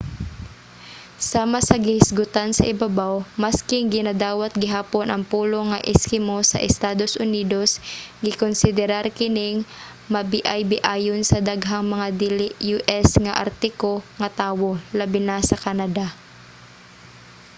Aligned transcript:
sama 1.31 1.59
sa 1.67 1.75
gihisgotan 1.85 2.49
sa 2.53 2.67
ibabaw 2.73 3.13
masking 3.43 3.85
ginadawat 3.95 4.51
gihapon 4.63 5.07
ang 5.09 5.23
pulong 5.31 5.67
nga 5.71 5.83
eskimo 5.93 6.37
sa 6.51 6.63
estados 6.69 7.13
unidos 7.25 7.69
gikonsiderar 8.25 9.05
kining 9.19 9.57
mabiaybiayon 10.13 11.21
sa 11.25 11.37
daghang 11.49 11.85
mga 11.93 12.07
dili 12.21 12.47
u.s. 12.75 13.09
nga 13.23 13.33
artiko 13.45 13.93
nga 14.19 14.29
tawo 14.41 14.69
labi 14.99 15.19
na 15.27 15.37
sa 15.49 15.55
canada 15.65 16.05